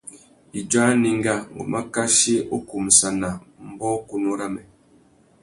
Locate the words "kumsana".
2.67-3.29